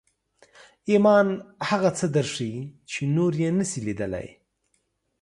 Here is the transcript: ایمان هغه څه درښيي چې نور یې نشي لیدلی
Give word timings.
ایمان 0.91 1.27
هغه 1.69 1.89
څه 1.97 2.05
درښيي 2.15 2.55
چې 2.91 2.99
نور 3.15 3.33
یې 3.43 3.49
نشي 3.57 3.79
لیدلی 3.87 4.27